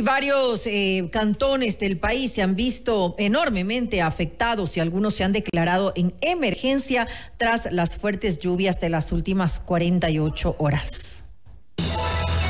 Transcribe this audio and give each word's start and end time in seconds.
Y 0.00 0.02
varios 0.02 0.66
eh, 0.66 1.10
cantones 1.12 1.78
del 1.78 1.98
país 1.98 2.32
se 2.32 2.40
han 2.40 2.56
visto 2.56 3.14
enormemente 3.18 4.00
afectados 4.00 4.74
y 4.78 4.80
algunos 4.80 5.12
se 5.14 5.24
han 5.24 5.32
declarado 5.32 5.92
en 5.94 6.14
emergencia 6.22 7.06
tras 7.36 7.70
las 7.70 7.96
fuertes 7.96 8.38
lluvias 8.38 8.80
de 8.80 8.88
las 8.88 9.12
últimas 9.12 9.60
48 9.60 10.56
horas. 10.58 11.24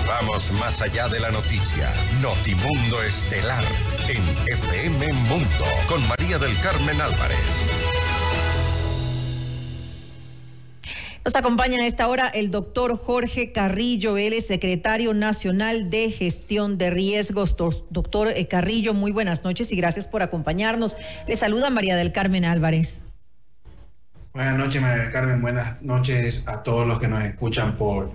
Vamos 0.07 0.53
más 0.61 0.81
allá 0.81 1.09
de 1.09 1.19
la 1.19 1.33
noticia. 1.33 1.93
Notimundo 2.23 3.03
Estelar 3.03 3.65
en 4.09 4.23
FM 4.47 5.13
Mundo 5.29 5.65
con 5.89 6.07
María 6.07 6.39
del 6.39 6.57
Carmen 6.61 7.01
Álvarez. 7.01 7.80
Nos 11.23 11.37
acompaña 11.37 11.77
a 11.83 11.87
esta 11.87 12.09
hora 12.09 12.29
el 12.29 12.51
doctor 12.51 12.97
Jorge 12.97 13.53
Carrillo, 13.53 14.17
él 14.17 14.33
es 14.33 14.47
secretario 14.47 15.13
nacional 15.13 15.91
de 15.91 16.11
gestión 16.11 16.79
de 16.79 16.89
riesgos. 16.89 17.57
Doctor 17.91 18.29
eh, 18.29 18.47
Carrillo, 18.49 18.95
muy 18.95 19.13
buenas 19.13 19.45
noches 19.45 19.71
y 19.71 19.77
gracias 19.77 20.07
por 20.07 20.23
acompañarnos. 20.23 20.97
Le 21.29 21.37
saluda 21.37 21.69
María 21.69 21.97
del 21.97 22.11
Carmen 22.13 22.47
Álvarez. 22.47 23.03
Buenas 24.33 24.57
noches, 24.57 24.81
María 24.81 25.03
del 25.03 25.13
Carmen. 25.13 25.43
Buenas 25.43 25.83
noches 25.83 26.43
a 26.47 26.63
todos 26.63 26.87
los 26.87 26.99
que 26.99 27.09
nos 27.09 27.23
escuchan 27.23 27.77
por, 27.77 28.11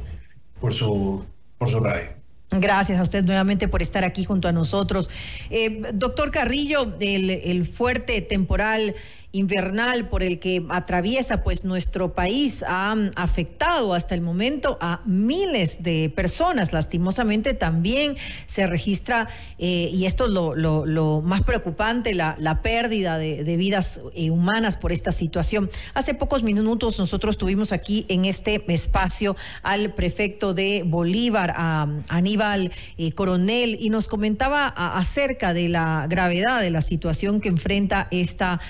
por, 0.59 0.73
su, 0.73 1.23
por 1.59 1.70
su 1.70 1.80
radio. 1.80 2.09
Gracias 2.50 3.00
a 3.00 3.03
usted 3.03 3.23
nuevamente 3.23 3.67
por 3.67 3.84
estar 3.84 4.03
aquí 4.03 4.23
junto 4.23 4.48
a 4.48 4.52
nosotros. 4.52 5.12
Eh, 5.52 5.84
doctor 5.94 6.31
Carrillo, 6.31 6.95
el, 7.00 7.30
el 7.30 7.66
fuerte 7.66 8.22
temporal 8.22 8.95
invernal 9.35 10.07
por 10.07 10.23
el 10.23 10.39
que 10.39 10.66
atraviesa 10.70 11.44
pues 11.44 11.66
nuestro 11.66 12.13
país 12.13 12.63
ha 12.66 12.95
afectado 13.16 13.94
hasta 13.94 14.16
el 14.16 14.21
momento 14.21 14.77
a 14.80 15.02
miles 15.05 15.84
de 15.84 16.09
personas. 16.16 16.71
Lastimosamente 16.71 17.53
también 17.53 18.16
se 18.45 18.66
registra, 18.66 19.27
eh, 19.59 19.89
y 19.94 20.05
esto 20.05 20.25
es 20.25 20.31
lo, 20.31 21.21
más 21.21 21.41
preocupante, 21.44 22.13
la, 22.13 22.35
la 22.39 22.61
pérdida 22.61 23.17
de, 23.17 23.58
vidas 23.58 24.00
eh, 24.14 24.30
humanas 24.30 24.77
por 24.77 24.92
esta 24.92 25.11
situación. 25.11 25.70
Hace 25.94 26.14
pocos 26.14 26.44
minutos 26.44 26.97
nosotros 26.97 27.38
tuvimos 27.38 27.72
aquí 27.72 28.05
en 28.08 28.25
este 28.25 28.64
espacio 28.67 29.36
al 29.64 29.94
prefecto 29.94 30.53
de 30.53 30.83
Bolívar, 30.86 31.53
a 31.55 31.88
Aníbal 32.08 32.72
eh, 32.97 33.11
Coronel, 33.11 33.77
y 33.80 33.89
nos 33.89 34.08
comentaba 34.08 34.67
acerca 34.67 35.53
de 35.53 35.67
la 35.67 36.08
gravedad 36.09 36.61
de 36.61 36.70
la 36.70 36.81
situación 36.81 37.42
que 37.42 37.49
enfrenta 37.49 38.08
esta 38.11 38.61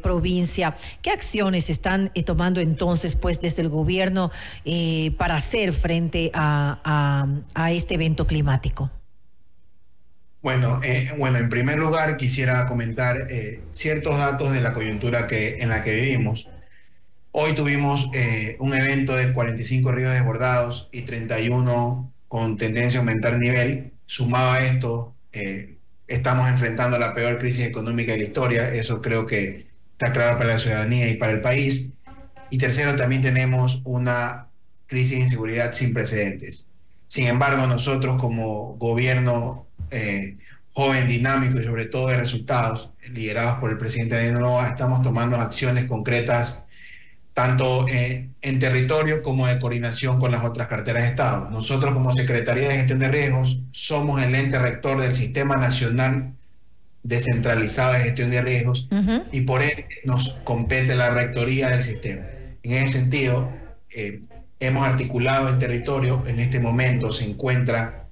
provincia. 0.00 0.74
¿Qué 1.02 1.10
acciones 1.10 1.70
están 1.70 2.10
eh, 2.14 2.22
tomando 2.22 2.60
entonces, 2.60 3.14
pues, 3.16 3.40
desde 3.40 3.62
el 3.62 3.68
gobierno 3.68 4.30
eh, 4.64 5.12
para 5.18 5.36
hacer 5.36 5.72
frente 5.72 6.30
a, 6.34 7.28
este 7.70 7.94
evento 7.94 8.26
climático? 8.26 8.90
Bueno, 10.42 10.80
eh, 10.82 11.12
bueno, 11.18 11.38
en 11.38 11.48
primer 11.48 11.78
lugar 11.78 12.16
quisiera 12.16 12.66
comentar 12.66 13.16
ciertos 13.70 14.16
datos 14.16 14.52
de 14.52 14.60
la 14.60 14.72
coyuntura 14.72 15.26
que, 15.26 15.58
en 15.58 15.68
la 15.68 15.82
que 15.82 15.94
vivimos. 15.94 16.48
Hoy 17.32 17.54
tuvimos 17.54 18.08
un 18.58 18.74
evento 18.74 19.14
de 19.14 19.32
45 19.32 19.92
ríos 19.92 20.12
desbordados 20.12 20.88
y 20.92 21.02
31 21.02 22.12
con 22.26 22.56
tendencia 22.56 22.98
a 22.98 23.02
aumentar 23.02 23.38
nivel. 23.38 23.92
Sumado 24.06 24.50
a 24.52 24.60
esto, 24.60 25.14
estamos 26.10 26.48
enfrentando 26.48 26.98
la 26.98 27.14
peor 27.14 27.38
crisis 27.38 27.66
económica 27.66 28.12
de 28.12 28.18
la 28.18 28.24
historia. 28.24 28.74
Eso 28.74 29.00
creo 29.00 29.26
que 29.26 29.69
está 30.00 30.14
claro 30.14 30.38
para 30.38 30.54
la 30.54 30.58
ciudadanía 30.58 31.10
y 31.10 31.14
para 31.16 31.32
el 31.32 31.42
país. 31.42 31.92
Y 32.48 32.56
tercero, 32.56 32.96
también 32.96 33.20
tenemos 33.20 33.82
una 33.84 34.46
crisis 34.86 35.18
de 35.18 35.24
inseguridad 35.24 35.72
sin 35.74 35.92
precedentes. 35.92 36.66
Sin 37.06 37.26
embargo, 37.26 37.66
nosotros 37.66 38.18
como 38.18 38.76
gobierno 38.76 39.66
eh, 39.90 40.38
joven, 40.72 41.06
dinámico 41.06 41.60
y 41.60 41.64
sobre 41.64 41.84
todo 41.84 42.08
de 42.08 42.16
resultados, 42.16 42.90
liderados 43.10 43.58
por 43.58 43.70
el 43.70 43.76
presidente 43.76 44.14
de 44.14 44.32
Novoa, 44.32 44.68
estamos 44.68 45.02
tomando 45.02 45.36
acciones 45.36 45.84
concretas 45.84 46.64
tanto 47.34 47.86
en, 47.86 48.34
en 48.40 48.58
territorio 48.58 49.22
como 49.22 49.46
de 49.46 49.58
coordinación 49.58 50.18
con 50.18 50.32
las 50.32 50.44
otras 50.44 50.66
carteras 50.68 51.02
de 51.02 51.08
Estado. 51.10 51.50
Nosotros 51.50 51.92
como 51.92 52.14
Secretaría 52.14 52.70
de 52.70 52.76
Gestión 52.76 53.00
de 53.00 53.08
Riesgos 53.08 53.60
somos 53.72 54.22
el 54.22 54.34
ente 54.34 54.58
rector 54.58 54.98
del 54.98 55.14
Sistema 55.14 55.56
Nacional 55.56 56.32
descentralizada 57.02 57.98
de 57.98 58.04
gestión 58.04 58.30
de 58.30 58.42
riesgos 58.42 58.88
y 59.32 59.42
por 59.42 59.62
ende 59.62 59.86
nos 60.04 60.34
compete 60.44 60.94
la 60.94 61.10
rectoría 61.10 61.68
del 61.68 61.82
sistema. 61.82 62.22
En 62.62 62.72
ese 62.72 63.00
sentido, 63.00 63.50
eh, 63.90 64.20
hemos 64.60 64.86
articulado 64.86 65.48
el 65.48 65.58
territorio, 65.58 66.22
en 66.26 66.40
este 66.40 66.60
momento 66.60 67.10
se 67.10 67.24
encuentra 67.24 68.06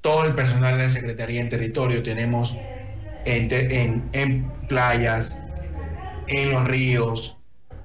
todo 0.00 0.24
el 0.24 0.34
personal 0.34 0.78
de 0.78 0.84
la 0.84 0.90
Secretaría 0.90 1.40
en 1.40 1.50
territorio, 1.50 2.02
tenemos 2.02 2.56
en, 3.26 4.08
en 4.12 4.50
playas, 4.66 5.42
en 6.26 6.50
los 6.50 6.66
ríos, 6.66 7.36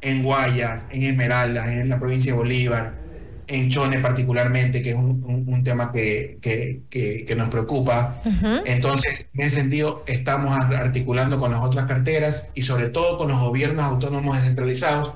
en 0.01 0.23
Guayas, 0.23 0.87
en 0.91 1.03
Esmeraldas, 1.03 1.67
en 1.67 1.89
la 1.89 1.99
provincia 1.99 2.31
de 2.31 2.37
Bolívar, 2.37 3.04
en 3.47 3.69
Chone 3.69 4.00
particularmente, 4.00 4.81
que 4.81 4.91
es 4.91 4.95
un, 4.95 5.61
tema 5.63 5.91
que, 5.91 6.38
que, 6.41 7.35
nos 7.35 7.50
preocupa. 7.50 8.22
Entonces, 8.66 9.28
en 9.33 9.41
ese 9.47 9.57
sentido, 9.57 10.03
estamos 10.07 10.53
articulando 10.53 11.39
con 11.39 11.51
las 11.51 11.61
otras 11.61 11.88
carteras 11.88 12.50
y 12.53 12.61
sobre 12.61 12.89
todo 12.89 13.17
con 13.17 13.29
los 13.29 13.39
gobiernos 13.39 13.84
autónomos 13.84 14.38
descentralizados, 14.38 15.13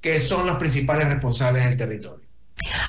que 0.00 0.20
son 0.20 0.46
los 0.46 0.56
principales 0.56 1.08
responsables 1.08 1.64
del 1.64 1.76
territorio. 1.76 2.29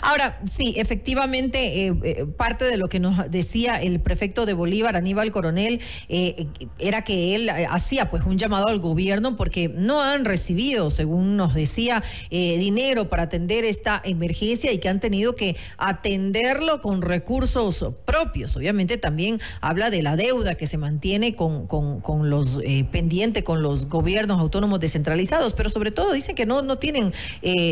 Ahora, 0.02 0.40
sí, 0.50 0.74
efectivamente, 0.78 1.88
eh, 1.88 1.94
eh, 2.04 2.26
parte 2.26 2.66
de 2.66 2.78
lo 2.78 2.90
que 2.90 3.00
nos 3.00 3.30
decía 3.30 3.82
el 3.82 4.00
prefecto 4.00 4.46
de 4.46 4.54
Bolívar, 4.54 4.98
Aníbal 4.98 5.32
Coronel, 5.32 5.80
eh, 6.10 6.48
era 6.80 7.04
que 7.04 7.36
él 7.36 7.50
hacía 7.50 8.10
pues 8.10 8.24
un 8.26 8.38
llamado 8.38 8.68
al 8.68 8.80
gobierno 8.80 9.36
porque 9.36 9.70
no 9.70 10.02
han 10.02 10.26
recibido, 10.26 10.90
según 10.90 11.38
nos 11.38 11.54
decía, 11.54 12.04
dinero 12.30 13.10
para 13.10 13.24
atender 13.24 13.66
esta 13.66 14.02
emergencia 14.04 14.72
y 14.72 14.80
que 14.80 14.90
han 14.90 15.00
tenido 15.00 15.36
que 15.36 15.56
atenderlo 15.78 16.82
con 16.82 17.02
recursos 17.02 17.86
propios. 18.06 18.56
Obviamente 18.56 18.98
también 18.98 19.40
habla 19.62 19.90
de 19.90 20.02
la 20.02 20.16
deuda 20.16 20.56
que 20.56 20.68
se 20.68 20.78
mantiene 20.78 21.36
con, 21.36 21.68
con, 21.68 22.30
los 22.30 22.60
pendientes, 22.92 23.44
con 23.44 23.62
los 23.62 23.88
gobiernos 23.88 24.40
autónomos 24.40 24.80
descentralizados, 24.80 25.54
pero 25.54 25.70
sobre 25.70 25.92
todo 25.92 26.14
dicen 26.14 26.36
que 26.36 26.46
no, 26.46 26.62
no 26.62 26.78
tienen, 26.78 27.14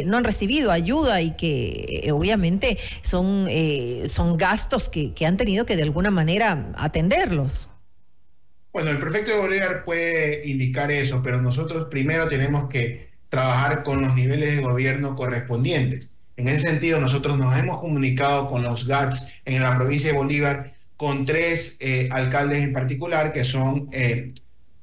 no 0.06 0.18
han 0.18 0.24
recibido 0.24 0.72
ayuda 0.72 1.22
y 1.22 1.31
que 1.31 1.89
eh, 1.90 2.12
obviamente 2.12 2.78
son, 3.02 3.48
eh, 3.50 4.04
son 4.08 4.38
gastos 4.38 4.90
que, 4.90 5.14
que 5.14 5.26
han 5.26 5.38
tenido 5.38 5.66
que 5.66 5.76
de 5.76 5.84
alguna 5.84 6.12
manera 6.12 6.72
atenderlos. 6.76 7.68
Bueno, 8.72 8.92
el 8.92 9.00
prefecto 9.00 9.32
de 9.32 9.38
Bolívar 9.38 9.84
puede 9.84 10.48
indicar 10.48 10.92
eso, 10.92 11.22
pero 11.24 11.42
nosotros 11.42 11.88
primero 11.90 12.28
tenemos 12.28 12.70
que 12.70 13.10
trabajar 13.30 13.84
con 13.84 14.02
los 14.02 14.16
niveles 14.16 14.56
de 14.56 14.62
gobierno 14.62 15.16
correspondientes. 15.16 16.12
En 16.38 16.48
ese 16.48 16.70
sentido, 16.70 17.02
nosotros 17.02 17.38
nos 17.38 17.58
hemos 17.58 17.80
comunicado 17.80 18.48
con 18.50 18.62
los 18.64 18.88
GATS 18.88 19.28
en 19.46 19.62
la 19.62 19.76
provincia 19.76 20.12
de 20.12 20.18
Bolívar, 20.18 20.74
con 20.96 21.26
tres 21.26 21.78
eh, 21.82 22.10
alcaldes 22.12 22.62
en 22.62 22.74
particular, 22.74 23.32
que 23.32 23.44
son 23.44 23.90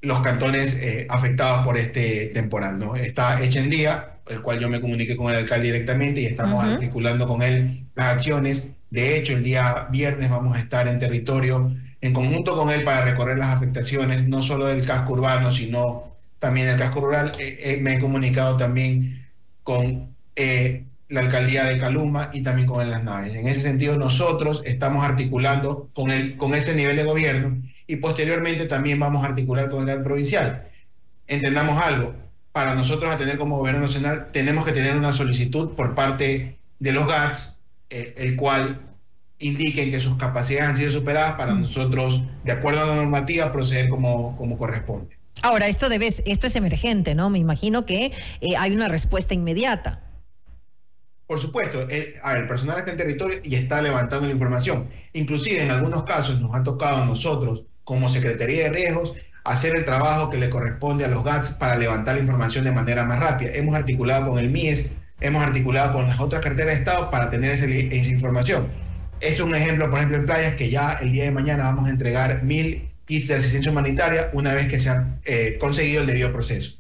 los 0.03 0.21
cantones 0.21 0.79
afectados 1.09 1.65
por 1.65 1.79
este 1.79 2.27
temporal. 2.27 2.79
¿no? 2.79 2.97
Está 2.97 3.43
Echendía, 3.43 4.16
el 4.29 4.43
cual 4.43 4.59
yo 4.59 4.69
me 4.69 4.81
comuniqué 4.81 5.17
con 5.17 5.31
el 5.31 5.39
alcalde 5.39 5.67
directamente 5.67 6.21
y 6.21 6.27
estamos 6.27 6.63
articulando 6.63 7.27
con 7.27 7.43
él 7.43 7.85
las 7.95 8.07
acciones. 8.07 8.71
De 8.91 9.17
hecho, 9.17 9.35
el 9.35 9.43
día 9.43 9.89
viernes 9.91 10.31
vamos 10.31 10.57
a 10.57 10.61
estar 10.61 10.89
en 10.89 10.99
territorio 10.99 11.73
en 12.01 12.13
conjunto 12.13 12.57
con 12.57 12.71
él 12.71 12.85
para 12.85 13.05
recorrer 13.05 13.39
las 13.39 13.51
afectaciones, 13.51 14.29
no 14.29 14.43
solo 14.43 14.67
del 14.67 14.87
casco 14.87 15.15
urbano, 15.15 15.51
sino 15.51 16.17
también 16.39 16.69
del 16.69 16.79
casco 16.79 17.01
rural. 17.01 17.33
Eh, 17.39 17.59
eh, 17.61 17.79
me 17.81 17.95
he 17.95 17.99
comunicado 17.99 18.57
también 18.57 19.27
con 19.63 20.15
eh, 20.37 20.85
la 21.09 21.21
alcaldía 21.21 21.65
de 21.65 21.79
Caluma 21.79 22.31
y 22.33 22.43
también 22.43 22.69
con 22.69 22.89
Las 22.91 23.03
Naves. 23.03 23.35
En 23.35 23.49
ese 23.49 23.63
sentido, 23.63 23.97
nosotros 23.97 24.63
estamos 24.65 25.05
articulando 25.05 25.89
con, 25.95 26.11
el, 26.11 26.37
con 26.37 26.55
ese 26.55 26.75
nivel 26.75 26.97
de 26.97 27.05
gobierno 27.05 27.63
y 27.87 27.97
posteriormente 27.97 28.67
también 28.67 28.99
vamos 29.01 29.25
a 29.25 29.29
articular 29.29 29.71
con 29.71 29.89
el 29.89 30.03
provincial. 30.03 30.65
Entendamos 31.27 31.81
algo, 31.83 32.15
para 32.57 32.75
nosotros 32.75 33.13
atender 33.13 33.37
como 33.37 33.59
gobierno 33.59 33.83
nacional, 33.83 34.31
tenemos 34.33 34.65
que 34.65 34.73
tener 34.73 34.97
una 34.97 35.13
solicitud 35.13 35.75
por 35.75 35.95
parte 35.95 36.57
de 36.79 36.93
los 36.93 37.07
GATS, 37.07 37.61
eh, 37.91 38.15
el 38.17 38.35
cual 38.35 38.81
indiquen 39.39 39.91
que 39.91 40.01
sus 40.01 40.17
capacidades 40.17 40.71
han 40.71 40.77
sido 40.79 40.91
superadas 40.91 41.37
para 41.37 41.53
mm. 41.53 41.61
nosotros, 41.61 42.25
de 42.45 42.53
acuerdo 42.53 42.81
a 42.81 42.87
la 42.87 42.95
normativa, 42.97 43.53
proceder 43.53 43.91
como, 43.91 44.39
como 44.39 44.57
corresponde. 44.57 45.19
Ahora, 45.43 45.69
esto, 45.69 45.91
debe, 45.91 46.07
esto 46.07 46.47
es 46.47 46.57
emergente, 46.57 47.15
¿no? 47.15 47.29
Me 47.29 47.39
imagino 47.39 47.85
que 47.85 48.13
eh, 48.41 48.57
hay 48.59 48.75
una 48.75 48.89
respuesta 48.89 49.35
inmediata. 49.35 50.01
Por 51.27 51.39
supuesto, 51.39 51.83
el, 51.83 52.15
el 52.25 52.47
personal 52.49 52.79
está 52.79 52.91
en 52.91 52.97
territorio 52.97 53.39
y 53.45 53.55
está 53.57 53.83
levantando 53.83 54.27
la 54.29 54.33
información. 54.33 54.89
Inclusive 55.13 55.63
en 55.63 55.73
algunos 55.73 56.05
casos 56.05 56.41
nos 56.41 56.55
ha 56.55 56.65
tocado 56.65 57.03
a 57.03 57.05
nosotros, 57.05 57.65
como 57.85 58.09
Secretaría 58.09 58.65
de 58.65 58.71
Riesgos, 58.71 59.13
hacer 59.47 59.77
el 59.77 59.85
trabajo 59.85 60.31
que 60.31 60.39
le 60.39 60.51
corresponde 60.51 61.05
a 61.05 61.09
los 61.09 61.25
GATS 61.25 61.51
para 61.51 61.77
levantar 61.77 62.17
la 62.17 62.21
información 62.21 62.65
de 62.65 62.73
manera 62.73 63.05
más 63.05 63.21
rápida. 63.21 63.53
Hemos 63.55 63.75
articulado 63.75 64.31
con 64.31 64.39
el 64.39 64.51
MIES, 64.51 64.97
hemos 65.21 65.43
articulado 65.43 65.93
con 65.93 66.07
las 66.07 66.21
otras 66.21 66.43
carteras 66.43 66.75
de 66.75 66.81
Estado 66.81 67.11
para 67.11 67.31
tener 67.31 67.53
esa, 67.53 67.67
información. 67.67 68.69
Es 69.21 69.41
un 69.41 69.55
ejemplo, 69.55 69.89
por 69.89 69.99
ejemplo, 69.99 70.19
en 70.19 70.27
playas 70.27 70.55
que 70.55 70.69
ya 70.69 70.99
el 71.01 71.13
día 71.13 71.25
de 71.25 71.31
mañana 71.31 71.65
vamos 71.65 71.87
a 71.87 71.91
entregar 71.91 72.43
mil 72.43 72.91
kits 73.07 73.29
de 73.29 73.35
asistencia 73.35 73.71
humanitaria 73.71 74.31
una 74.33 74.53
vez 74.53 74.69
que 74.69 74.79
se 74.79 74.91
ha 74.91 75.17
eh, 75.25 75.57
conseguido 75.61 76.03
el 76.03 76.07
debido 76.07 76.33
proceso 76.33 76.77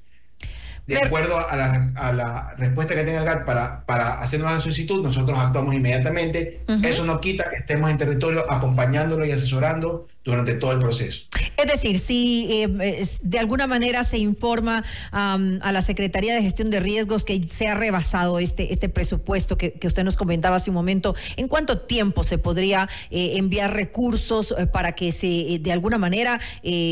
de 0.87 0.99
acuerdo 0.99 1.37
a 1.37 1.57
la, 1.57 1.93
a 1.97 2.12
la, 2.12 2.55
respuesta 2.59 2.95
que 2.95 3.03
tenga 3.03 3.19
el 3.19 3.25
GAT 3.25 3.45
para, 3.45 3.85
para 3.85 4.21
hacernos 4.21 4.53
la 4.53 4.61
solicitud, 4.61 5.03
nosotros 5.03 5.37
actuamos 5.39 5.75
inmediatamente. 5.75 6.61
Eso 6.85 7.05
no 7.05 7.21
quita 7.21 7.51
que 7.51 7.57
estemos 7.57 7.91
en 7.91 7.99
territorio 7.99 8.51
acompañándolo 8.51 9.25
y 9.25 9.33
asesorando 9.33 10.07
durante 10.25 10.55
todo 10.55 10.73
el 10.73 10.79
proceso. 10.79 11.25
Es 11.56 11.67
decir, 11.70 11.99
si 11.99 12.49
eh, 12.50 13.06
de 13.23 13.38
alguna 13.38 13.67
manera 13.67 14.05
se 14.05 14.19
informa 14.19 14.85
a 15.11 15.73
la 15.73 15.81
Secretaría 15.81 16.35
de 16.35 16.43
Gestión 16.43 16.70
de 16.70 16.81
Riesgos 16.81 17.25
que 17.25 17.43
se 17.43 17.69
ha 17.69 17.75
rebasado 17.75 18.38
este, 18.38 18.73
este 18.73 18.88
presupuesto 18.88 19.56
que, 19.56 19.79
usted 19.87 20.05
nos 20.05 20.17
comentaba 20.17 20.56
hace 20.56 20.70
un 20.70 20.75
momento, 20.75 21.14
¿en 21.37 21.49
cuánto 21.49 21.79
tiempo 21.79 22.25
se 22.25 22.38
podría 22.38 22.88
eh, 23.11 23.37
enviar 23.37 23.73
recursos 23.73 24.55
eh, 24.58 24.67
para 24.67 24.93
que 24.93 25.12
se 25.12 25.58
de 25.61 25.73
alguna 25.73 25.97
manera 25.97 26.41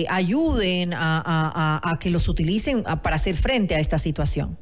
ayuden 0.09 0.95
a, 0.95 1.81
a, 1.83 1.99
que 1.99 2.11
los 2.11 2.29
utilicen 2.29 2.85
para 3.03 3.17
hacer 3.17 3.37
frente 3.37 3.75
a 3.75 3.81
esta 3.81 3.99
situación? 3.99 4.57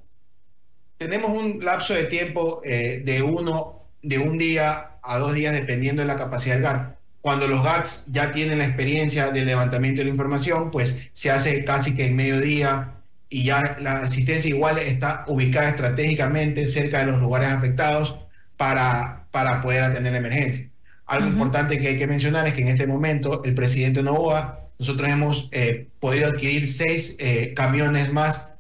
Tenemos 0.97 1.31
un 1.31 1.65
lapso 1.65 1.95
de 1.95 2.05
tiempo 2.05 2.63
de 2.63 3.23
uno, 3.23 3.83
de 4.03 4.19
un 4.19 4.39
día 4.39 4.93
a 5.03 5.19
dos 5.19 5.35
días, 5.35 5.53
dependiendo 5.53 6.03
de 6.03 6.09
la 6.09 6.17
capacidad 6.17 6.55
del 6.55 6.63
GAN 6.63 6.97
cuando 7.23 7.47
los 7.47 7.63
GATS 7.63 8.05
ya 8.09 8.33
tienen 8.33 8.59
la 8.59 8.67
experiencia 8.67 9.31
del 9.31 9.47
levantamiento 9.47 10.01
de 10.01 10.07
la 10.07 10.11
información, 10.11 10.73
pues 10.73 11.09
se 11.13 11.31
hace 11.31 11.65
casi 11.65 11.95
que 11.95 12.07
en 12.07 12.17
mediodía 12.17 12.95
y 13.29 13.45
ya 13.45 13.79
la 13.81 14.01
asistencia 14.01 14.49
igual 14.49 14.79
está 14.79 15.25
ubicada 15.29 15.71
estratégicamente 15.71 16.67
cerca 16.67 16.99
de 16.99 17.07
los 17.07 17.21
lugares 17.21 17.49
afectados 17.49 18.17
para, 18.57 19.25
para 19.31 19.63
poder 19.63 19.85
atender 19.85 20.13
la 20.13 20.19
emergencia. 20.19 20.69
Algo 21.07 21.29
importante 21.29 21.79
que 21.79 21.89
hay 21.89 21.97
que 21.97 22.07
mencionar 22.09 22.47
es 22.49 22.55
que 22.55 22.63
en 22.63 22.69
este 22.69 22.87
momento 22.87 23.43
el 23.45 23.55
presidente 23.55 24.03
Novoa, 24.03 24.61
nosotros 24.79 25.09
hemos 25.09 25.49
eh, 25.53 25.89
podido 26.01 26.29
adquirir 26.29 26.69
seis 26.69 27.17
eh, 27.21 27.55
camiones 27.55 28.13
más 28.13 28.59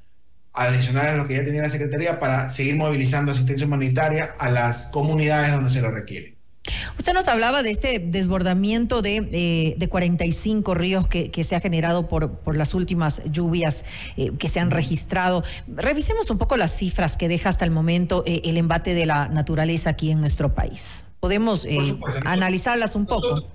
adicionales 0.52 1.12
a 1.12 1.16
lo 1.16 1.26
que 1.26 1.34
ya 1.34 1.44
tenía 1.44 1.62
la 1.62 1.68
Secretaría 1.68 2.20
para 2.20 2.48
seguir 2.48 2.76
movilizando 2.76 3.32
asistencia 3.32 3.66
humanitaria 3.66 4.36
a 4.38 4.50
las 4.50 4.86
comunidades 4.92 5.52
donde 5.52 5.70
se 5.70 5.80
lo 5.80 5.90
requiere. 5.90 6.36
Usted 6.98 7.14
nos 7.14 7.28
hablaba 7.28 7.62
de 7.62 7.70
este 7.70 7.98
desbordamiento 7.98 9.02
de, 9.02 9.28
eh, 9.32 9.74
de 9.76 9.88
45 9.88 10.74
ríos 10.74 11.08
que, 11.08 11.30
que, 11.30 11.42
se 11.42 11.56
ha 11.56 11.60
generado 11.60 12.08
por, 12.08 12.38
por 12.38 12.56
las 12.56 12.74
últimas 12.74 13.22
lluvias 13.24 13.84
eh, 14.16 14.32
que 14.38 14.48
se 14.48 14.60
han 14.60 14.70
registrado. 14.70 15.42
Revisemos 15.66 16.30
un 16.30 16.38
poco 16.38 16.56
las 16.56 16.76
cifras 16.76 17.16
que 17.16 17.28
deja 17.28 17.48
hasta 17.48 17.64
el 17.64 17.70
momento 17.70 18.22
eh, 18.26 18.42
el 18.44 18.56
embate 18.56 18.94
de 18.94 19.06
la 19.06 19.28
naturaleza 19.28 19.90
aquí 19.90 20.10
en 20.10 20.20
nuestro 20.20 20.54
país. 20.54 21.04
¿Podemos 21.20 21.66
analizarlas 22.24 22.96
un 22.96 23.06
poco? 23.06 23.48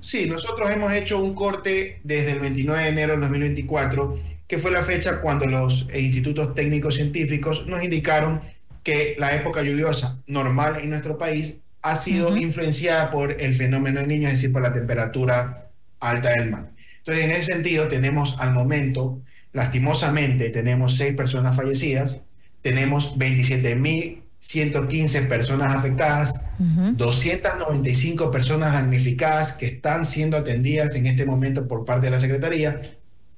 Sí, 0.00 0.26
nosotros 0.26 0.70
hemos 0.70 0.92
hecho 0.92 1.18
un 1.18 1.34
corte 1.34 2.00
desde 2.02 2.32
el 2.32 2.40
29 2.40 2.82
de 2.82 2.88
enero 2.88 3.12
del 3.12 3.20
2024, 3.20 4.18
que 4.46 4.58
fue 4.58 4.70
la 4.70 4.82
fecha 4.82 5.20
cuando 5.20 5.46
los 5.46 5.86
institutos 5.94 6.54
técnicos 6.54 6.96
científicos 6.96 7.66
nos 7.66 7.82
indicaron 7.82 8.40
que 8.82 9.16
la 9.18 9.34
época 9.34 9.62
lluviosa 9.62 10.18
normal 10.26 10.76
en 10.80 10.90
nuestro 10.90 11.18
país 11.18 11.58
ha 11.82 11.96
sido 11.96 12.36
influenciada 12.36 13.10
por 13.10 13.40
el 13.40 13.54
fenómeno 13.54 14.00
del 14.00 14.08
niño, 14.08 14.28
es 14.28 14.34
decir, 14.34 14.52
por 14.52 14.60
la 14.62 14.72
temperatura 14.72 15.70
alta 15.98 16.28
del 16.30 16.50
mar. 16.50 16.70
Entonces, 16.98 17.24
en 17.24 17.32
ese 17.32 17.54
sentido, 17.54 17.88
tenemos 17.88 18.36
al 18.38 18.52
momento, 18.52 19.20
lastimosamente, 19.52 20.50
tenemos 20.50 20.96
seis 20.96 21.14
personas 21.14 21.56
fallecidas, 21.56 22.22
tenemos 22.62 23.18
27.115 23.18 25.28
personas 25.28 25.74
afectadas, 25.74 26.46
295 26.58 28.30
personas 28.30 28.74
damnificadas 28.74 29.54
que 29.54 29.64
están 29.66 30.04
siendo 30.04 30.36
atendidas 30.36 30.94
en 30.94 31.06
este 31.06 31.24
momento 31.24 31.66
por 31.66 31.86
parte 31.86 32.04
de 32.06 32.10
la 32.10 32.20
Secretaría, 32.20 32.82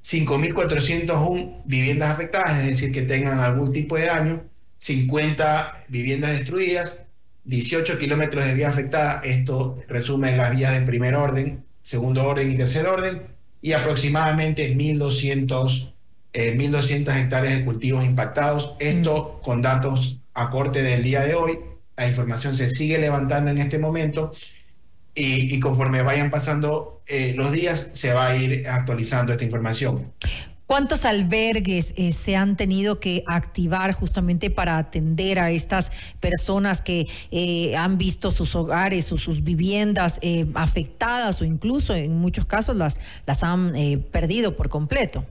5.401 0.04 1.62
viviendas 1.64 2.10
afectadas, 2.10 2.58
es 2.58 2.66
decir, 2.66 2.90
que 2.90 3.02
tengan 3.02 3.38
algún 3.38 3.72
tipo 3.72 3.96
de 3.96 4.06
daño, 4.06 4.42
50 4.78 5.84
viviendas 5.88 6.32
destruidas, 6.32 7.04
18 7.44 7.98
kilómetros 7.98 8.44
de 8.44 8.54
vía 8.54 8.68
afectada, 8.68 9.20
esto 9.24 9.80
resume 9.88 10.36
las 10.36 10.54
vías 10.54 10.78
de 10.78 10.86
primer 10.86 11.14
orden, 11.14 11.64
segundo 11.82 12.24
orden 12.24 12.50
y 12.50 12.56
tercer 12.56 12.86
orden, 12.86 13.22
y 13.60 13.72
aproximadamente 13.72 14.74
1.200 14.74 15.92
eh, 16.32 17.20
hectáreas 17.20 17.58
de 17.58 17.64
cultivos 17.64 18.04
impactados. 18.04 18.74
Esto 18.78 19.38
mm. 19.40 19.44
con 19.44 19.62
datos 19.62 20.20
a 20.34 20.50
corte 20.50 20.82
del 20.82 21.02
día 21.02 21.22
de 21.22 21.34
hoy. 21.34 21.58
La 21.96 22.08
información 22.08 22.56
se 22.56 22.68
sigue 22.70 22.98
levantando 22.98 23.50
en 23.50 23.58
este 23.58 23.78
momento 23.78 24.32
y, 25.14 25.60
conforme 25.60 26.02
vayan 26.02 26.30
pasando 26.30 27.02
eh, 27.06 27.34
los 27.36 27.52
días 27.52 27.90
se 27.92 28.14
va 28.14 28.28
a 28.28 28.36
ir 28.36 28.66
actualizando 28.66 29.32
esta 29.32 29.44
información. 29.44 30.12
¿Cuántos 30.72 31.04
albergues 31.04 31.92
eh, 31.98 32.12
se 32.12 32.34
han 32.34 32.56
tenido 32.56 32.98
que 32.98 33.24
activar 33.26 33.92
justamente 33.92 34.48
para 34.48 34.78
atender 34.78 35.38
a 35.38 35.50
estas 35.50 35.92
personas 36.18 36.80
que 36.80 37.08
eh, 37.30 37.76
han 37.76 37.98
visto 37.98 38.30
sus 38.30 38.56
hogares 38.56 39.12
o 39.12 39.18
sus 39.18 39.44
viviendas 39.44 40.18
eh, 40.22 40.46
afectadas 40.54 41.42
o 41.42 41.44
incluso 41.44 41.94
en 41.94 42.16
muchos 42.16 42.46
casos 42.46 42.74
las, 42.74 43.00
las 43.26 43.44
han 43.44 43.74
perdido 44.10 44.56
por 44.56 44.70
completo? 44.70 45.26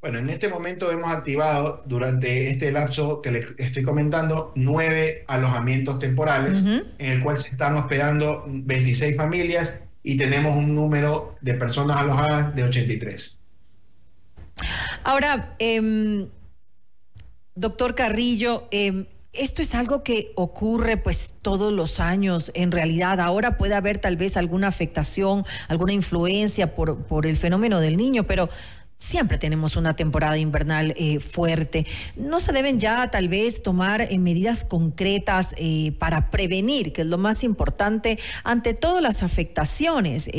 Bueno, 0.00 0.20
en 0.20 0.30
este 0.30 0.48
momento 0.48 0.90
hemos 0.90 1.12
activado 1.12 1.82
durante 1.84 2.48
este 2.48 2.72
lapso 2.72 3.20
que 3.20 3.32
le 3.32 3.40
estoy 3.58 3.82
comentando 3.82 4.52
nueve 4.54 5.26
alojamientos 5.28 5.98
temporales 5.98 6.64
en 6.64 7.12
el 7.12 7.22
cual 7.22 7.36
se 7.36 7.50
están 7.50 7.74
hospedando 7.74 8.46
26 8.46 9.18
familias 9.18 9.82
y 10.02 10.16
tenemos 10.16 10.56
un 10.56 10.74
número 10.74 11.36
de 11.42 11.52
personas 11.52 11.98
alojadas 11.98 12.56
de 12.56 12.64
83. 12.64 13.35
Ahora, 15.04 15.54
em, 15.58 16.28
doctor 17.54 17.94
Carrillo, 17.94 18.68
em, 18.70 19.06
esto 19.32 19.62
es 19.62 19.74
algo 19.74 20.02
que 20.02 20.32
ocurre 20.34 20.96
pues 20.96 21.34
todos 21.42 21.72
los 21.72 22.00
años 22.00 22.50
en 22.54 22.72
realidad. 22.72 23.20
Ahora 23.20 23.56
puede 23.58 23.74
haber 23.74 23.98
tal 23.98 24.16
vez 24.16 24.36
alguna 24.36 24.68
afectación, 24.68 25.44
alguna 25.68 25.92
influencia 25.92 26.74
por, 26.74 27.04
por 27.04 27.26
el 27.26 27.36
fenómeno 27.36 27.80
del 27.80 27.96
niño, 27.96 28.24
pero 28.24 28.48
Siempre 28.98 29.36
tenemos 29.36 29.76
una 29.76 29.94
temporada 29.94 30.38
invernal 30.38 30.94
eh, 30.96 31.20
fuerte. 31.20 31.86
¿No 32.16 32.40
se 32.40 32.52
deben 32.52 32.78
ya 32.80 33.10
tal 33.10 33.28
vez 33.28 33.62
tomar 33.62 34.00
eh, 34.00 34.18
medidas 34.18 34.64
concretas 34.64 35.54
eh, 35.58 35.92
para 35.98 36.30
prevenir, 36.30 36.94
que 36.94 37.02
es 37.02 37.06
lo 37.06 37.18
más 37.18 37.44
importante, 37.44 38.18
ante 38.42 38.72
todas 38.72 39.02
las 39.02 39.22
afectaciones, 39.22 40.30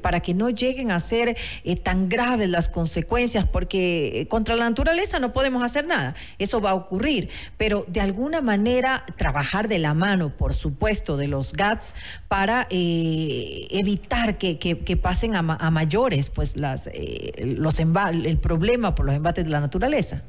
para 0.00 0.20
que 0.20 0.32
no 0.32 0.48
lleguen 0.48 0.90
a 0.90 1.00
ser 1.00 1.36
tan 1.82 2.08
graves 2.08 2.48
las 2.48 2.70
consecuencias? 2.70 3.46
Porque 3.46 4.26
contra 4.30 4.56
la 4.56 4.68
naturaleza 4.68 5.18
no 5.18 5.34
podemos 5.34 5.62
hacer 5.62 5.86
nada, 5.86 6.14
eso 6.38 6.62
va 6.62 6.70
a 6.70 6.74
ocurrir, 6.74 7.28
pero 7.58 7.84
de 7.88 8.00
alguna 8.00 8.40
manera 8.40 9.04
trabajar 9.16 9.68
de 9.68 9.78
la 9.78 9.92
mano, 9.92 10.34
por 10.34 10.54
supuesto, 10.54 11.16
de 11.16 11.28
los 11.28 11.52
GATS 11.52 11.94
para 12.28 12.66
evitar 12.70 14.38
que, 14.38 14.98
pasen 15.00 15.36
a, 15.36 15.42
mayores 15.42 16.30
pues 16.30 16.54
los 16.56 17.80
embates 17.80 17.97
el 18.06 18.38
problema 18.38 18.94
por 18.94 19.06
los 19.06 19.14
embates 19.14 19.44
de 19.44 19.50
la 19.50 19.60
naturaleza? 19.60 20.22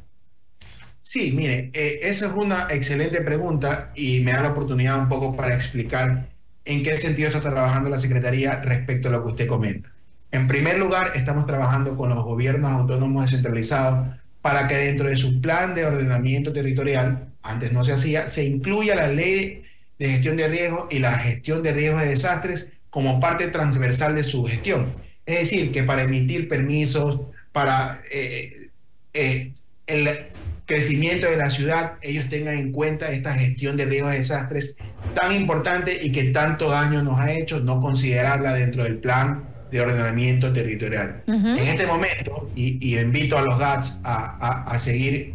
Sí, 1.02 1.32
mire, 1.32 1.72
eh, 1.74 2.00
esa 2.04 2.28
es 2.28 2.34
una 2.34 2.68
excelente 2.70 3.22
pregunta 3.22 3.92
y 3.96 4.20
me 4.20 4.34
da 4.34 4.42
la 4.42 4.52
oportunidad 4.52 5.00
un 5.00 5.10
poco 5.10 5.36
para 5.36 5.56
explicar 5.56 6.28
en 6.66 6.84
qué 6.84 6.98
sentido 6.98 7.30
está 7.30 7.40
trabajando 7.40 7.90
la 7.90 7.98
Secretaría 7.98 8.62
respecto 8.62 9.08
a 9.08 9.12
lo 9.12 9.24
que 9.24 9.30
usted 9.30 9.48
comenta. 9.48 9.92
En 10.32 10.48
primer 10.48 10.78
lugar, 10.78 11.14
estamos 11.16 11.46
trabajando 11.46 11.98
con 11.98 12.10
los 12.10 12.24
gobiernos 12.24 12.72
autónomos 12.72 13.24
descentralizados 13.24 14.10
para 14.42 14.68
que 14.68 14.76
dentro 14.76 15.08
de 15.08 15.16
su 15.16 15.42
plan 15.42 15.74
de 15.74 15.86
ordenamiento 15.86 16.54
territorial, 16.54 17.30
antes 17.42 17.72
no 17.72 17.84
se 17.84 17.94
hacía, 17.94 18.28
se 18.28 18.46
incluya 18.46 18.96
la 18.96 19.08
ley 19.08 19.64
de 19.98 20.10
gestión 20.10 20.38
de 20.38 20.48
riesgos 20.48 20.88
y 20.92 21.00
la 21.00 21.18
gestión 21.18 21.64
de 21.64 21.74
riesgos 21.74 22.02
de 22.02 22.10
desastres 22.10 22.68
como 22.90 23.20
parte 23.20 23.48
transversal 23.48 24.16
de 24.16 24.24
su 24.24 24.46
gestión. 24.46 24.94
Es 25.26 25.40
decir, 25.40 25.72
que 25.72 25.84
para 25.84 26.04
emitir 26.04 26.48
permisos, 26.48 27.22
para 27.52 28.02
eh, 28.12 28.70
eh, 29.14 29.54
el 29.88 30.28
crecimiento 30.66 31.28
de 31.28 31.38
la 31.38 31.50
ciudad, 31.50 31.94
ellos 32.02 32.30
tengan 32.30 32.58
en 32.58 32.72
cuenta 32.72 33.12
esta 33.12 33.34
gestión 33.34 33.76
de 33.76 33.86
riesgos 33.86 34.12
de 34.12 34.18
desastres 34.18 34.76
tan 35.16 35.36
importante 35.36 35.98
y 36.04 36.12
que 36.12 36.26
tanto 36.26 36.70
daño 36.70 37.02
nos 37.02 37.20
ha 37.20 37.32
hecho, 37.32 37.60
no 37.60 37.82
considerarla 37.82 38.54
dentro 38.54 38.84
del 38.84 38.98
plan 39.00 39.46
de 39.72 39.82
ordenamiento 39.82 40.54
territorial. 40.54 41.24
En 41.28 41.58
este 41.60 41.86
momento, 41.86 42.52
y, 42.56 42.98
invito 43.00 43.38
a 43.38 43.42
los 43.42 43.58
GATS 43.58 44.00
a, 44.04 44.64
a, 44.64 44.80
seguir 44.80 45.34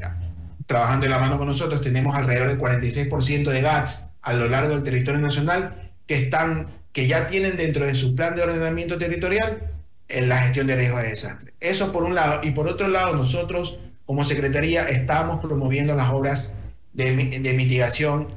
trabajando 0.66 1.04
de 1.04 1.10
la 1.10 1.18
mano 1.18 1.38
con 1.38 1.46
nosotros, 1.46 1.80
tenemos 1.80 2.14
alrededor 2.14 2.48
del 2.48 2.58
46% 2.58 3.50
de 3.50 3.60
GATS 3.60 4.08
a 4.22 4.32
lo 4.32 4.48
largo 4.48 4.74
del 4.74 4.82
territorio 4.82 5.20
nacional 5.20 5.90
que 6.06 6.14
están 6.16 6.66
que 6.92 7.08
ya 7.08 7.26
tienen 7.26 7.56
dentro 7.56 7.84
de 7.84 7.94
su 7.94 8.14
plan 8.14 8.36
de 8.36 8.42
ordenamiento 8.42 8.96
territorial 8.96 9.70
en 10.14 10.28
la 10.28 10.38
gestión 10.38 10.66
de 10.66 10.76
riesgos 10.76 11.02
de 11.02 11.08
desastre. 11.08 11.54
Eso 11.60 11.92
por 11.92 12.04
un 12.04 12.14
lado. 12.14 12.40
Y 12.42 12.52
por 12.52 12.68
otro 12.68 12.88
lado, 12.88 13.14
nosotros 13.16 13.80
como 14.06 14.24
Secretaría 14.24 14.88
estamos 14.88 15.44
promoviendo 15.44 15.94
las 15.94 16.10
obras 16.12 16.54
de, 16.92 17.14
de 17.40 17.52
mitigación, 17.54 18.28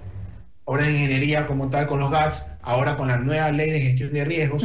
obras 0.66 0.88
de 0.88 0.94
ingeniería 0.94 1.46
como 1.46 1.70
tal 1.70 1.88
con 1.88 2.00
los 2.00 2.10
GATS, 2.10 2.48
ahora 2.62 2.98
con 2.98 3.08
la 3.08 3.18
nueva 3.18 3.52
ley 3.52 3.70
de 3.70 3.82
gestión 3.82 4.12
de 4.12 4.26
riesgos. 4.26 4.64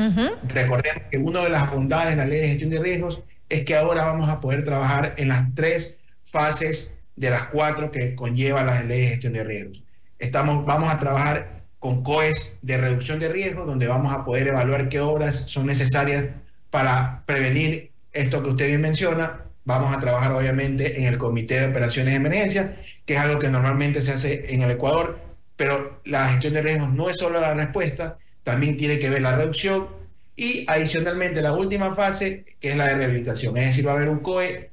Recordemos 0.48 1.02
que 1.10 1.18
una 1.18 1.40
de 1.40 1.50
las 1.50 1.70
bondades 1.70 2.16
de 2.16 2.16
la 2.16 2.26
ley 2.26 2.40
de 2.40 2.48
gestión 2.48 2.70
de 2.70 2.80
riesgos 2.80 3.20
es 3.48 3.64
que 3.64 3.76
ahora 3.76 4.06
vamos 4.06 4.28
a 4.30 4.40
poder 4.40 4.64
trabajar 4.64 5.14
en 5.18 5.28
las 5.28 5.54
tres 5.54 6.00
fases 6.24 6.94
de 7.16 7.30
las 7.30 7.42
cuatro 7.44 7.90
que 7.90 8.14
conlleva 8.14 8.64
la 8.64 8.82
ley 8.82 9.02
de 9.02 9.08
gestión 9.08 9.34
de 9.34 9.44
riesgos. 9.44 9.82
Estamos, 10.18 10.64
vamos 10.64 10.90
a 10.90 10.98
trabajar 10.98 11.62
con 11.78 12.02
COES 12.02 12.56
de 12.62 12.78
reducción 12.78 13.18
de 13.18 13.28
riesgos, 13.28 13.66
donde 13.66 13.88
vamos 13.88 14.12
a 14.14 14.24
poder 14.24 14.48
evaluar 14.48 14.88
qué 14.88 15.00
obras 15.00 15.50
son 15.50 15.66
necesarias 15.66 16.28
para 16.72 17.22
prevenir 17.26 17.90
esto 18.14 18.42
que 18.42 18.48
usted 18.48 18.66
bien 18.66 18.80
menciona. 18.80 19.42
Vamos 19.64 19.94
a 19.94 20.00
trabajar 20.00 20.32
obviamente 20.32 20.98
en 20.98 21.04
el 21.04 21.18
Comité 21.18 21.60
de 21.60 21.68
Operaciones 21.68 22.12
de 22.12 22.16
Emergencia, 22.16 22.80
que 23.04 23.12
es 23.12 23.20
algo 23.20 23.38
que 23.38 23.50
normalmente 23.50 24.00
se 24.00 24.12
hace 24.12 24.54
en 24.54 24.62
el 24.62 24.70
Ecuador, 24.70 25.20
pero 25.54 26.00
la 26.06 26.28
gestión 26.30 26.54
de 26.54 26.62
riesgos 26.62 26.90
no 26.90 27.10
es 27.10 27.18
solo 27.18 27.40
la 27.40 27.52
respuesta, 27.52 28.16
también 28.42 28.78
tiene 28.78 28.98
que 28.98 29.10
ver 29.10 29.20
la 29.20 29.36
reducción 29.36 29.86
y 30.34 30.64
adicionalmente 30.66 31.42
la 31.42 31.52
última 31.52 31.94
fase, 31.94 32.56
que 32.58 32.70
es 32.70 32.76
la 32.76 32.88
de 32.88 32.94
rehabilitación. 32.94 33.54
Es 33.58 33.66
decir, 33.66 33.86
va 33.86 33.92
a 33.92 33.96
haber 33.96 34.08
un 34.08 34.20
COE 34.20 34.70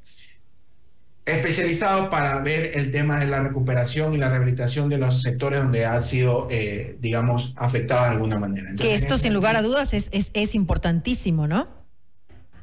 especializado 1.26 2.10
para 2.10 2.40
ver 2.40 2.78
el 2.78 2.92
tema 2.92 3.20
de 3.20 3.26
la 3.28 3.42
recuperación 3.42 4.14
y 4.14 4.18
la 4.18 4.30
rehabilitación 4.30 4.88
de 4.88 4.98
los 4.98 5.22
sectores 5.22 5.60
donde 5.60 5.86
ha 5.86 6.02
sido, 6.02 6.48
eh, 6.50 6.96
digamos, 7.02 7.54
afectados 7.58 8.06
de 8.06 8.12
alguna 8.14 8.40
manera. 8.40 8.72
que 8.80 8.94
esto, 8.94 9.18
sin 9.18 9.34
lugar 9.34 9.58
a 9.58 9.62
dudas, 9.62 9.94
es, 9.94 10.08
es, 10.14 10.32
es, 10.34 10.56
importantísimo, 10.56 11.46
¿no? 11.46 11.79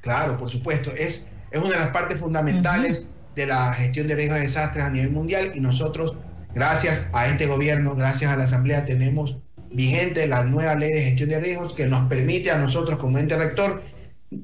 Claro, 0.06 0.38
por 0.38 0.48
supuesto. 0.48 0.92
Es, 0.92 1.26
es 1.50 1.60
una 1.60 1.70
de 1.70 1.78
las 1.80 1.88
partes 1.88 2.20
fundamentales 2.20 3.10
de 3.34 3.44
la 3.44 3.72
gestión 3.74 4.06
de 4.06 4.14
riesgos 4.14 4.36
de 4.38 4.44
desastres 4.44 4.84
a 4.84 4.88
nivel 4.88 5.10
mundial 5.10 5.50
y 5.52 5.58
nosotros, 5.58 6.14
gracias 6.54 7.10
a 7.12 7.26
este 7.26 7.46
gobierno, 7.46 7.96
gracias 7.96 8.30
a 8.30 8.36
la 8.36 8.44
Asamblea, 8.44 8.84
tenemos 8.84 9.36
vigente 9.68 10.28
la 10.28 10.44
nueva 10.44 10.76
ley 10.76 10.92
de 10.92 11.02
gestión 11.02 11.30
de 11.30 11.40
riesgos 11.40 11.74
que 11.74 11.88
nos 11.88 12.08
permite 12.08 12.52
a 12.52 12.58
nosotros 12.58 13.00
como 13.00 13.18
ente 13.18 13.36
rector 13.36 13.82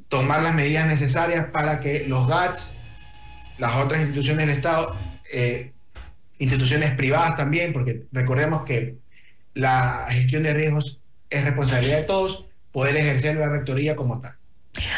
tomar 0.09 0.43
las 0.43 0.53
medidas 0.53 0.89
necesarias 0.89 1.47
para 1.53 1.79
que 1.79 2.09
los 2.09 2.27
GATS, 2.27 2.75
las 3.59 3.77
otras 3.77 4.01
instituciones 4.01 4.49
del 4.49 4.57
Estado, 4.57 4.97
eh, 5.33 5.71
instituciones 6.41 6.91
privadas 6.97 7.37
también, 7.37 7.73
porque 7.73 8.07
recordemos 8.11 8.65
que 8.65 8.97
la 9.55 10.09
gestión 10.11 10.43
de 10.43 10.55
riesgos 10.55 10.99
es 11.31 11.45
responsabilidad 11.45 11.99
de 11.99 12.03
todos, 12.03 12.47
poder 12.73 12.97
ejercer 12.97 13.37
la 13.37 13.49
rectoría 13.49 13.95
como 13.95 14.21
tal. 14.21 14.42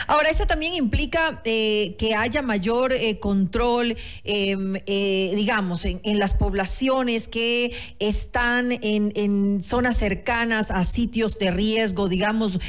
Ahora, 0.07 0.31
esto 0.31 0.47
también 0.47 0.75
implica 0.75 1.41
eh, 1.45 1.97
que 1.99 2.15
haya 2.15 2.43
mayor 2.43 2.93
eh, 2.93 3.19
control, 3.19 3.97
em, 4.23 4.77
eh, 4.87 5.33
digamos, 5.35 5.85
en, 5.85 6.01
las 6.19 6.33
poblaciones 6.33 7.27
que 7.27 7.73
están 7.99 8.71
en, 8.71 9.61
zonas 9.61 9.97
cercanas 9.97 10.71
a 10.71 10.85
sitios 10.85 11.39
de 11.39 11.51
riesgo, 11.51 12.09
digamos, 12.09 12.61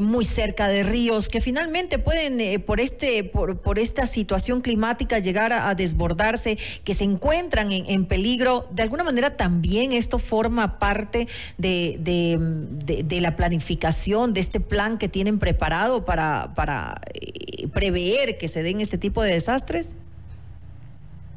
muy 0.00 0.24
cerca 0.24 0.68
de 0.68 0.84
ríos, 0.84 1.28
que 1.28 1.40
finalmente 1.40 1.98
pueden, 1.98 2.62
por, 2.62 2.80
este, 2.80 3.24
por, 3.24 3.78
esta 3.78 4.06
situación 4.06 4.60
climática, 4.60 5.18
llegar 5.18 5.52
a, 5.52 5.74
desbordarse, 5.74 6.58
que 6.84 6.94
se 6.94 7.04
encuentran 7.04 7.72
en, 7.72 8.06
peligro. 8.06 8.68
De 8.70 8.84
alguna 8.84 9.02
manera, 9.02 9.36
también 9.36 9.92
esto 9.92 10.20
forma 10.20 10.78
parte 10.78 11.26
de, 11.58 11.98
de 11.98 13.20
la 13.20 13.34
planificación, 13.34 14.32
de 14.32 14.40
este 14.40 14.60
plan 14.60 14.98
que 14.98 15.08
tienen 15.08 15.40
preparado 15.40 16.04
para 16.04 16.51
para 16.54 17.00
eh, 17.14 17.68
prever 17.68 18.38
que 18.38 18.48
se 18.48 18.62
den 18.62 18.80
este 18.80 18.98
tipo 18.98 19.22
de 19.22 19.32
desastres? 19.32 19.96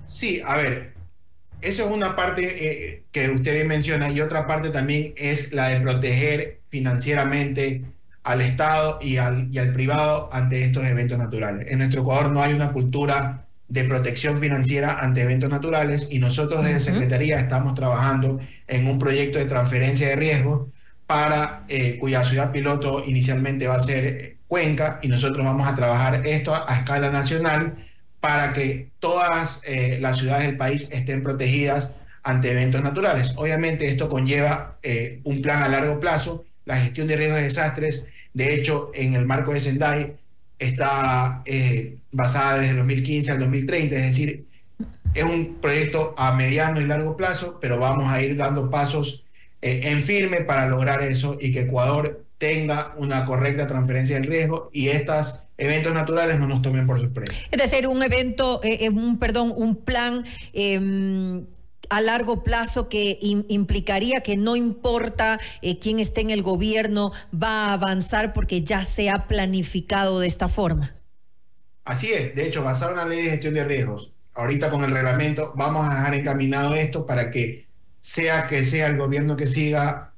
Sí, 0.05 0.41
a 0.45 0.57
ver, 0.57 0.93
eso 1.61 1.85
es 1.85 1.91
una 1.91 2.15
parte 2.15 2.43
eh, 2.45 3.03
que 3.11 3.29
usted 3.29 3.53
bien 3.53 3.67
menciona 3.67 4.09
y 4.09 4.21
otra 4.21 4.47
parte 4.47 4.69
también 4.69 5.13
es 5.17 5.53
la 5.53 5.69
de 5.69 5.81
proteger 5.81 6.61
financieramente 6.67 7.83
al 8.23 8.41
Estado 8.41 8.99
y 9.01 9.17
al, 9.17 9.49
y 9.51 9.59
al 9.59 9.71
privado 9.71 10.29
ante 10.31 10.63
estos 10.63 10.85
eventos 10.85 11.17
naturales. 11.17 11.67
En 11.69 11.79
nuestro 11.79 12.01
Ecuador 12.01 12.31
no 12.31 12.41
hay 12.41 12.53
una 12.53 12.71
cultura 12.71 13.45
de 13.67 13.83
protección 13.83 14.39
financiera 14.39 14.99
ante 14.99 15.21
eventos 15.21 15.49
naturales 15.49 16.07
y 16.11 16.19
nosotros 16.19 16.63
desde 16.63 16.79
Secretaría 16.79 17.39
estamos 17.39 17.73
trabajando 17.73 18.39
en 18.67 18.87
un 18.87 18.99
proyecto 18.99 19.39
de 19.39 19.45
transferencia 19.45 20.09
de 20.09 20.15
riesgo 20.15 20.69
para 21.07 21.63
eh, 21.67 21.97
cuya 21.99 22.23
ciudad 22.23 22.51
piloto 22.51 23.03
inicialmente 23.05 23.67
va 23.67 23.75
a 23.75 23.79
ser 23.79 24.34
Cuenca 24.55 24.99
y 25.01 25.09
nosotros 25.09 25.45
vamos 25.45 25.67
a 25.67 25.75
trabajar 25.75 26.25
esto 26.25 26.55
a, 26.55 26.77
escala 26.77 27.09
nacional 27.09 27.75
para 28.21 28.53
que 28.53 28.87
todas 29.01 29.61
eh, 29.67 29.97
las 29.99 30.17
ciudades 30.17 30.47
del 30.47 30.55
país 30.55 30.87
estén 30.93 31.21
protegidas 31.23 31.93
ante 32.23 32.51
eventos 32.51 32.81
naturales. 32.81 33.33
Obviamente 33.35 33.85
esto 33.85 34.07
conlleva 34.07 34.77
eh, 34.81 35.19
un 35.25 35.41
plan 35.41 35.61
a 35.61 35.67
largo 35.67 35.99
plazo, 35.99 36.45
la 36.63 36.77
gestión 36.77 37.05
de 37.07 37.17
riesgos 37.17 37.39
de 37.39 37.43
desastres, 37.43 38.05
de 38.33 38.55
hecho 38.55 38.91
en 38.93 39.15
el 39.15 39.25
marco 39.25 39.51
de 39.51 39.59
Sendai 39.59 40.15
está 40.57 41.41
eh, 41.43 41.97
basada 42.13 42.59
desde 42.59 42.71
el 42.71 42.77
2015 42.77 43.31
al 43.33 43.39
2030, 43.39 43.93
es 43.93 44.03
decir, 44.03 44.45
es 45.13 45.23
un 45.25 45.57
proyecto 45.59 46.15
a 46.17 46.33
mediano 46.33 46.79
y 46.79 46.85
largo 46.85 47.17
plazo, 47.17 47.59
pero 47.59 47.77
vamos 47.77 48.09
a 48.09 48.21
ir 48.21 48.37
dando 48.37 48.69
pasos 48.69 49.25
en 49.61 50.01
firme 50.01 50.41
para 50.45 50.65
lograr 50.67 51.01
eso 51.01 51.37
y 51.41 51.51
que 51.51 51.63
Ecuador 51.63 52.24
tenga 52.37 52.93
una 52.97 53.25
correcta 53.25 53.67
transferencia 53.67 54.19
del 54.19 54.27
riesgo 54.27 54.69
y 54.73 54.89
estos 54.89 55.45
eventos 55.57 55.93
naturales 55.93 56.39
no 56.39 56.47
nos 56.47 56.61
tomen 56.61 56.85
por 56.85 56.99
sorpresa. 56.99 57.33
Es 57.51 57.61
decir, 57.61 57.87
un 57.87 58.03
evento, 58.03 58.61
eh, 58.63 58.79
eh, 58.81 58.89
un 58.89 59.19
perdón, 59.19 59.53
un 59.55 59.75
plan 59.77 60.25
em, 60.53 61.45
a 61.89 62.01
largo 62.01 62.43
plazo 62.43 62.89
que 62.89 63.17
implicaría 63.21 64.21
que 64.21 64.35
no 64.35 64.55
importa 64.55 65.39
eh, 65.61 65.79
quién 65.79 65.99
esté 65.99 66.21
en 66.21 66.31
el 66.31 66.41
gobierno, 66.41 67.11
va 67.33 67.67
a 67.67 67.73
avanzar 67.73 68.33
porque 68.33 68.63
ya 68.63 68.81
se 68.81 69.09
ha 69.09 69.27
planificado 69.27 70.19
de 70.19 70.27
esta 70.27 70.49
forma. 70.49 70.95
Así 71.85 72.11
es, 72.11 72.35
de 72.35 72.47
hecho, 72.47 72.63
basado 72.63 72.91
en 72.91 72.97
la 72.97 73.05
ley 73.05 73.23
de 73.23 73.29
gestión 73.31 73.53
de 73.53 73.63
riesgos, 73.63 74.11
ahorita 74.33 74.71
con 74.71 74.83
el 74.83 74.91
reglamento 74.91 75.53
vamos 75.55 75.87
a 75.87 75.95
dejar 75.95 76.15
encaminado 76.15 76.75
esto 76.75 77.05
para 77.05 77.29
que 77.29 77.67
sea 78.01 78.47
que 78.47 78.63
sea 78.63 78.87
el 78.87 78.97
gobierno 78.97 79.37
que 79.37 79.47
siga 79.47 80.13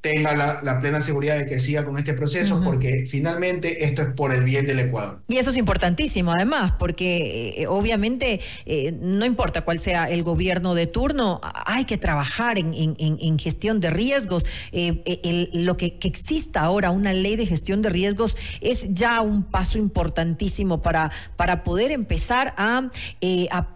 tenga 0.00 0.62
la, 0.62 0.80
plena 0.80 1.02
seguridad 1.02 1.36
de 1.36 1.46
que 1.46 1.60
siga 1.60 1.84
con 1.84 1.98
este 1.98 2.14
proceso, 2.14 2.62
porque 2.64 3.04
finalmente 3.06 3.84
esto 3.84 4.00
es 4.00 4.08
por 4.14 4.34
el 4.34 4.42
bien 4.42 4.66
del 4.66 4.78
Ecuador. 4.78 5.20
Y 5.28 5.36
eso 5.36 5.50
es 5.50 5.58
importantísimo, 5.58 6.32
además, 6.32 6.72
porque 6.78 7.54
eh, 7.58 7.66
obviamente 7.66 8.40
eh, 8.64 8.92
no 8.98 9.26
importa 9.26 9.62
cuál 9.62 9.78
sea 9.78 10.08
el 10.08 10.22
gobierno 10.22 10.74
de 10.74 10.86
turno, 10.86 11.40
hay 11.66 11.84
que 11.84 11.98
trabajar 11.98 12.58
en, 12.58 12.72
en, 12.74 13.38
gestión 13.38 13.80
de 13.80 13.90
riesgos. 13.90 14.46
Eh, 14.72 15.50
lo 15.52 15.76
que, 15.76 15.98
exista 16.02 16.62
ahora, 16.62 16.90
una 16.90 17.12
ley 17.12 17.36
de 17.36 17.44
gestión 17.44 17.82
de 17.82 17.90
riesgos, 17.90 18.38
es 18.62 18.94
ya 18.94 19.20
un 19.20 19.42
paso 19.42 19.76
importantísimo 19.76 20.80
para, 20.80 21.10
para 21.36 21.62
poder 21.62 21.90
empezar 21.90 22.54
a, 22.56 22.90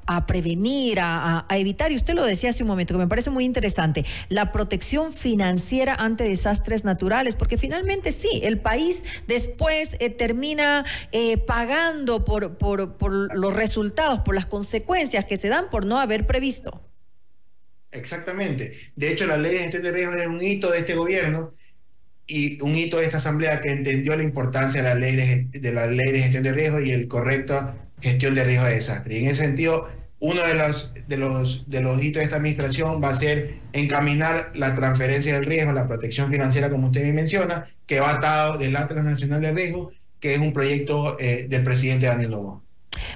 a, 0.06 0.26
prevenir, 0.26 1.00
a, 1.00 1.44
a 1.46 1.58
evitar, 1.58 1.92
y 1.92 1.96
usted 1.96 2.14
lo 2.14 2.24
decía 2.24 2.48
hace 2.48 2.62
un 2.62 2.68
momento, 2.68 2.94
que 2.94 2.98
me 2.98 3.08
parece 3.08 3.28
muy 3.28 3.44
interesante, 3.44 4.06
la 4.30 4.52
protección 4.52 5.12
financiera 5.12 5.94
ante 5.94 6.13
desastres 6.22 6.84
naturales, 6.84 7.34
porque 7.34 7.58
finalmente 7.58 8.12
sí, 8.12 8.40
el 8.44 8.60
país 8.60 9.04
después 9.26 9.96
eh, 9.98 10.10
termina 10.10 10.84
eh, 11.10 11.38
pagando 11.38 12.24
por, 12.24 12.56
por, 12.56 12.96
por 12.96 13.36
los 13.36 13.54
resultados, 13.54 14.20
por 14.20 14.36
las 14.36 14.46
consecuencias 14.46 15.24
que 15.24 15.36
se 15.36 15.48
dan 15.48 15.68
por 15.68 15.84
no 15.84 15.98
haber 15.98 16.28
previsto. 16.28 16.80
Exactamente. 17.90 18.74
De 18.94 19.10
hecho, 19.10 19.26
la 19.26 19.36
ley 19.36 19.52
de 19.52 19.58
gestión 19.58 19.82
de 19.82 19.92
riesgos 19.92 20.16
es 20.16 20.26
un 20.26 20.40
hito 20.40 20.70
de 20.70 20.78
este 20.78 20.94
gobierno 20.94 21.52
y 22.26 22.62
un 22.62 22.74
hito 22.74 22.98
de 22.98 23.04
esta 23.04 23.18
asamblea 23.18 23.60
que 23.60 23.70
entendió 23.70 24.16
la 24.16 24.22
importancia 24.22 24.82
de 24.82 24.88
la 24.88 24.94
ley 24.94 25.16
de, 25.16 25.58
de 25.60 25.72
la 25.72 25.86
ley 25.86 26.12
de 26.12 26.20
gestión 26.20 26.42
de 26.42 26.52
riesgos 26.52 26.84
y 26.84 26.92
el 26.92 27.08
correcta 27.08 27.76
gestión 28.00 28.34
de 28.34 28.44
riesgos 28.44 28.68
de 28.68 28.74
desastre. 28.74 29.14
Y 29.14 29.18
en 29.18 29.30
ese 29.30 29.44
sentido, 29.44 29.88
uno 30.24 30.42
de 30.42 30.54
los, 30.54 30.90
de, 31.06 31.18
los, 31.18 31.68
de 31.68 31.82
los 31.82 32.02
hitos 32.02 32.20
de 32.20 32.24
esta 32.24 32.36
administración 32.36 33.02
va 33.02 33.10
a 33.10 33.14
ser 33.14 33.56
encaminar 33.74 34.52
la 34.54 34.74
transferencia 34.74 35.34
del 35.34 35.44
riesgo, 35.44 35.72
la 35.72 35.86
protección 35.86 36.30
financiera, 36.30 36.70
como 36.70 36.86
usted 36.86 37.02
me 37.02 37.12
menciona, 37.12 37.66
que 37.86 38.00
va 38.00 38.12
atado 38.12 38.56
del 38.56 38.74
Atlas 38.74 39.04
Nacional 39.04 39.42
de 39.42 39.52
Riesgo, 39.52 39.92
que 40.20 40.32
es 40.32 40.40
un 40.40 40.54
proyecto 40.54 41.18
eh, 41.20 41.46
del 41.50 41.62
presidente 41.62 42.06
Daniel 42.06 42.30
Lobo. 42.30 42.62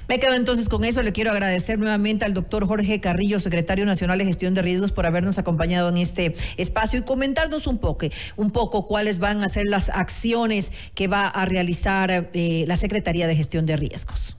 Me 0.06 0.20
quedo 0.20 0.34
entonces 0.34 0.68
con 0.68 0.84
eso. 0.84 1.00
Le 1.00 1.12
quiero 1.12 1.30
agradecer 1.30 1.78
nuevamente 1.78 2.26
al 2.26 2.34
doctor 2.34 2.66
Jorge 2.66 3.00
Carrillo, 3.00 3.38
secretario 3.38 3.86
nacional 3.86 4.18
de 4.18 4.26
gestión 4.26 4.52
de 4.52 4.60
riesgos, 4.60 4.92
por 4.92 5.06
habernos 5.06 5.38
acompañado 5.38 5.88
en 5.88 5.96
este 5.96 6.34
espacio 6.58 7.00
y 7.00 7.04
comentarnos 7.04 7.66
un 7.66 7.78
poco, 7.78 8.06
un 8.36 8.50
poco 8.50 8.84
cuáles 8.84 9.18
van 9.18 9.42
a 9.42 9.48
ser 9.48 9.64
las 9.64 9.88
acciones 9.88 10.72
que 10.94 11.08
va 11.08 11.26
a 11.26 11.46
realizar 11.46 12.28
eh, 12.34 12.64
la 12.68 12.76
Secretaría 12.76 13.26
de 13.26 13.34
Gestión 13.34 13.64
de 13.64 13.78
Riesgos. 13.78 14.36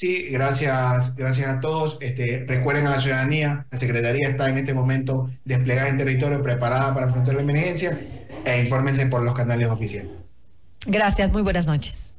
Sí, 0.00 0.28
gracias, 0.30 1.14
gracias 1.14 1.46
a 1.46 1.60
todos. 1.60 1.98
Este, 2.00 2.46
recuerden 2.48 2.86
a 2.86 2.90
la 2.90 3.00
ciudadanía, 3.02 3.66
la 3.70 3.76
Secretaría 3.76 4.30
está 4.30 4.48
en 4.48 4.56
este 4.56 4.72
momento 4.72 5.28
desplegada 5.44 5.90
en 5.90 5.98
territorio, 5.98 6.42
preparada 6.42 6.94
para 6.94 7.08
afrontar 7.08 7.34
la 7.34 7.42
emergencia, 7.42 8.00
e 8.46 8.62
infórmense 8.62 9.04
por 9.08 9.20
los 9.20 9.34
canales 9.34 9.68
oficiales. 9.68 10.10
Gracias, 10.86 11.30
muy 11.30 11.42
buenas 11.42 11.66
noches. 11.66 12.09